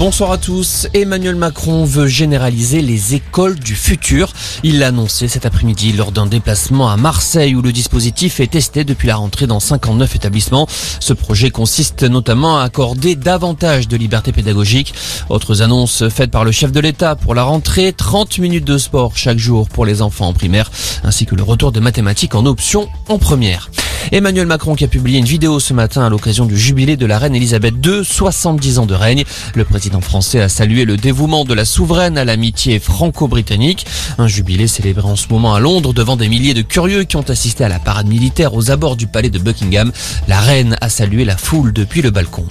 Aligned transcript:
Bonsoir 0.00 0.32
à 0.32 0.38
tous. 0.38 0.88
Emmanuel 0.94 1.34
Macron 1.34 1.84
veut 1.84 2.06
généraliser 2.06 2.80
les 2.80 3.14
écoles 3.14 3.58
du 3.58 3.74
futur. 3.74 4.32
Il 4.62 4.78
l'a 4.78 4.86
annoncé 4.86 5.28
cet 5.28 5.44
après-midi 5.44 5.92
lors 5.92 6.10
d'un 6.10 6.24
déplacement 6.24 6.88
à 6.88 6.96
Marseille 6.96 7.54
où 7.54 7.60
le 7.60 7.70
dispositif 7.70 8.40
est 8.40 8.52
testé 8.52 8.84
depuis 8.84 9.08
la 9.08 9.16
rentrée 9.16 9.46
dans 9.46 9.60
59 9.60 10.16
établissements. 10.16 10.66
Ce 11.00 11.12
projet 11.12 11.50
consiste 11.50 12.02
notamment 12.02 12.58
à 12.58 12.62
accorder 12.62 13.14
davantage 13.14 13.88
de 13.88 13.98
liberté 13.98 14.32
pédagogique. 14.32 14.94
Autres 15.28 15.60
annonces 15.60 16.08
faites 16.08 16.30
par 16.30 16.46
le 16.46 16.50
chef 16.50 16.72
de 16.72 16.80
l'État 16.80 17.14
pour 17.14 17.34
la 17.34 17.42
rentrée, 17.42 17.92
30 17.92 18.38
minutes 18.38 18.64
de 18.64 18.78
sport 18.78 19.18
chaque 19.18 19.36
jour 19.36 19.68
pour 19.68 19.84
les 19.84 20.00
enfants 20.00 20.28
en 20.28 20.32
primaire, 20.32 20.70
ainsi 21.04 21.26
que 21.26 21.34
le 21.34 21.42
retour 21.42 21.72
de 21.72 21.80
mathématiques 21.80 22.34
en 22.34 22.46
option 22.46 22.88
en 23.10 23.18
première. 23.18 23.70
Emmanuel 24.12 24.46
Macron 24.46 24.74
qui 24.74 24.84
a 24.84 24.88
publié 24.88 25.18
une 25.18 25.24
vidéo 25.24 25.60
ce 25.60 25.72
matin 25.72 26.04
à 26.04 26.08
l'occasion 26.08 26.46
du 26.46 26.58
jubilé 26.58 26.96
de 26.96 27.06
la 27.06 27.18
reine 27.18 27.34
Elisabeth 27.34 27.74
II, 27.84 28.04
70 28.04 28.78
ans 28.78 28.86
de 28.86 28.94
règne. 28.94 29.24
Le 29.54 29.64
président 29.64 30.00
français 30.00 30.40
a 30.40 30.48
salué 30.48 30.84
le 30.84 30.96
dévouement 30.96 31.44
de 31.44 31.54
la 31.54 31.64
souveraine 31.64 32.18
à 32.18 32.24
l'amitié 32.24 32.80
franco-britannique. 32.80 33.86
Un 34.18 34.26
jubilé 34.26 34.66
célébré 34.66 35.06
en 35.06 35.16
ce 35.16 35.28
moment 35.28 35.54
à 35.54 35.60
Londres 35.60 35.92
devant 35.92 36.16
des 36.16 36.28
milliers 36.28 36.54
de 36.54 36.62
curieux 36.62 37.04
qui 37.04 37.16
ont 37.16 37.28
assisté 37.28 37.64
à 37.64 37.68
la 37.68 37.78
parade 37.78 38.08
militaire 38.08 38.54
aux 38.54 38.70
abords 38.70 38.96
du 38.96 39.06
palais 39.06 39.30
de 39.30 39.38
Buckingham. 39.38 39.92
La 40.28 40.40
reine 40.40 40.76
a 40.80 40.88
salué 40.88 41.24
la 41.24 41.36
foule 41.36 41.72
depuis 41.72 42.02
le 42.02 42.10
balcon. 42.10 42.46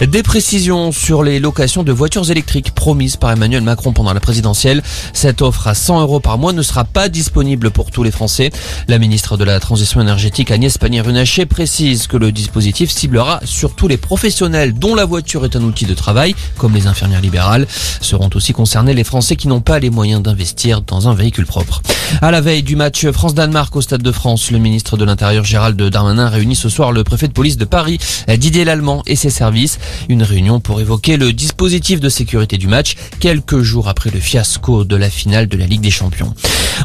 Des 0.00 0.22
précisions 0.22 0.90
sur 0.90 1.22
les 1.22 1.38
locations 1.38 1.82
de 1.82 1.92
voitures 1.92 2.30
électriques 2.30 2.74
promises 2.74 3.16
par 3.16 3.30
Emmanuel 3.30 3.62
Macron 3.62 3.92
pendant 3.92 4.12
la 4.12 4.20
présidentielle. 4.20 4.82
Cette 5.12 5.42
offre 5.42 5.68
à 5.68 5.74
100 5.74 6.00
euros 6.00 6.20
par 6.20 6.38
mois 6.38 6.52
ne 6.52 6.62
sera 6.62 6.84
pas 6.84 7.08
disponible 7.08 7.70
pour 7.70 7.90
tous 7.90 8.02
les 8.02 8.10
Français. 8.10 8.50
La 8.88 8.98
ministre 8.98 9.36
de 9.36 9.44
la 9.44 9.60
Transition 9.60 10.00
énergétique 10.00 10.50
Agnès 10.50 10.76
Pannier-Runacher 10.92 11.46
précise 11.46 12.06
que 12.06 12.18
le 12.18 12.32
dispositif 12.32 12.90
ciblera 12.90 13.40
surtout 13.46 13.88
les 13.88 13.96
professionnels 13.96 14.74
dont 14.74 14.94
la 14.94 15.06
voiture 15.06 15.46
est 15.46 15.56
un 15.56 15.62
outil 15.62 15.86
de 15.86 15.94
travail, 15.94 16.34
comme 16.58 16.74
les 16.74 16.86
infirmières 16.86 17.22
libérales. 17.22 17.66
Seront 18.02 18.28
aussi 18.34 18.52
concernés 18.52 18.92
les 18.92 19.02
Français 19.02 19.36
qui 19.36 19.48
n'ont 19.48 19.62
pas 19.62 19.78
les 19.78 19.88
moyens 19.88 20.20
d'investir 20.20 20.82
dans 20.82 21.08
un 21.08 21.14
véhicule 21.14 21.46
propre. 21.46 21.80
À 22.20 22.30
la 22.30 22.42
veille 22.42 22.62
du 22.62 22.76
match 22.76 23.06
France-Danemark 23.06 23.74
au 23.74 23.80
Stade 23.80 24.02
de 24.02 24.12
France, 24.12 24.50
le 24.50 24.58
ministre 24.58 24.98
de 24.98 25.06
l'Intérieur 25.06 25.44
Gérald 25.44 25.80
Darmanin 25.80 26.28
réunit 26.28 26.56
ce 26.56 26.68
soir 26.68 26.92
le 26.92 27.04
préfet 27.04 27.26
de 27.26 27.32
police 27.32 27.56
de 27.56 27.64
Paris, 27.64 27.98
Didier 28.28 28.66
Lallemand 28.66 29.02
et 29.06 29.16
ses 29.16 29.30
services. 29.30 29.78
Une 30.10 30.22
réunion 30.22 30.60
pour 30.60 30.78
évoquer 30.78 31.16
le 31.16 31.32
dispositif 31.32 32.00
de 32.00 32.10
sécurité 32.10 32.58
du 32.58 32.66
match 32.66 32.96
quelques 33.18 33.62
jours 33.62 33.88
après 33.88 34.10
le 34.10 34.20
fiasco 34.20 34.84
de 34.84 34.96
la 34.96 35.08
finale 35.08 35.48
de 35.48 35.56
la 35.56 35.64
Ligue 35.64 35.80
des 35.80 35.90
Champions. 35.90 36.34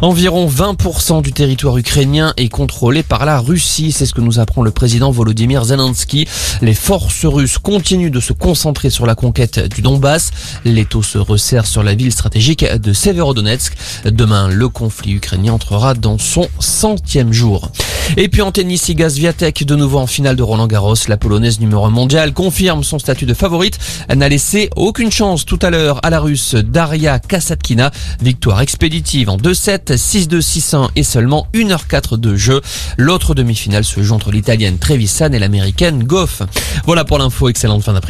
Environ 0.02 0.48
20% 0.48 1.22
du 1.24 1.34
territoire 1.34 1.78
ukrainien 1.78 2.34
est 2.38 2.50
contrôlé 2.50 3.04
par 3.04 3.26
la 3.26 3.40
Russie, 3.40 3.92
c'est 3.98 4.06
ce 4.06 4.14
que 4.14 4.22
nous 4.22 4.40
apprend 4.40 4.62
le 4.62 4.70
président 4.70 5.10
Volodymyr 5.10 5.66
Zelensky. 5.66 6.28
Les 6.62 6.76
forces 6.76 7.26
russes 7.26 7.58
continuent 7.58 8.12
de 8.12 8.20
se 8.20 8.32
concentrer 8.32 8.92
sur 8.92 9.08
la 9.08 9.16
conquête 9.16 9.74
du 9.74 9.82
Donbass. 9.82 10.30
L'étau 10.66 11.02
se 11.02 11.18
resserre 11.18 11.66
sur 11.66 11.82
la 11.82 11.96
ville 11.96 12.12
stratégique 12.12 12.64
de 12.64 12.94
Severodonetsk. 12.94 13.74
Demain, 14.06 14.50
le 14.50 14.70
conflit 14.70 15.14
ukrainien 15.14 15.54
entrera 15.54 15.96
dans 15.96 16.20
son 16.20 16.48
centième 16.60 17.34
jour. 17.34 17.72
Et 18.16 18.30
puis 18.30 18.42
en 18.42 18.52
tennis, 18.52 18.88
Iga 18.88 19.10
Swiatek 19.10 19.66
de 19.66 19.76
nouveau 19.76 20.00
en 20.00 20.08
finale 20.08 20.36
de 20.36 20.44
Roland 20.44 20.68
Garros. 20.68 20.96
La 21.08 21.18
polonaise 21.18 21.60
numéro 21.60 21.86
1 21.86 21.90
mondiale 21.90 22.34
confirme 22.34 22.84
son 22.84 23.00
statut 23.00 23.26
de 23.26 23.34
favorite. 23.34 23.78
Elle 24.08 24.20
n'a 24.20 24.30
laissé 24.30 24.70
aucune 24.76 25.12
chance 25.12 25.46
tout 25.46 25.60
à 25.62 25.70
l'heure 25.70 26.00
à 26.04 26.10
la 26.10 26.20
russe 26.20 26.56
Daria 26.56 27.20
Kasatkina. 27.20 27.92
Victoire 28.22 28.62
expéditive 28.62 29.30
en 29.30 29.38
2-7, 29.38 29.96
6-2, 29.98 30.42
6-1 30.42 30.90
et 30.96 31.04
seulement 31.04 31.48
1h04 31.54 32.18
de 32.18 32.36
jeu. 32.36 32.62
L'autre 32.98 33.36
demi-finale 33.36 33.84
se 33.84 34.02
joue 34.02 34.16
entre 34.16 34.32
l'italienne 34.32 34.78
Trevisan 34.78 35.32
et 35.34 35.40
l'américaine 35.40 36.04
Goff. 36.04 36.42
Voilà 36.86 37.04
pour 37.04 37.18
l'info. 37.18 37.50
Excellente 37.50 37.84
fin 37.84 37.94
d'après-midi. 37.94 38.08